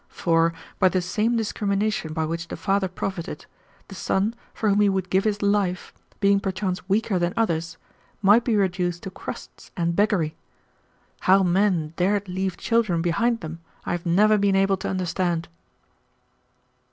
[0.09, 3.45] For, by the same discrimination by which the father profited,
[3.87, 7.77] the son, for whom he would give his life, being perchance weaker than others,
[8.19, 10.33] might be reduced to crusts and beggary.
[11.19, 15.47] How men dared leave children behind them, I have never been able to understand."